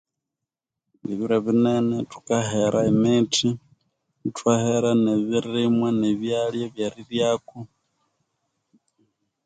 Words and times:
Ebiro 1.11 1.35
ebinene 1.39 1.97
thukahera 2.11 2.79
emithi, 2.91 3.47
ithwahera 4.27 4.91
ne'ebirimwa, 5.03 5.89
nebyalya 6.01 6.63
ebyeriryako. 6.67 7.57